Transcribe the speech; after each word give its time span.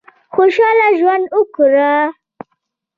خوشاله 0.33 0.87
ژوند 0.99 1.25
وکړه. 1.37 1.93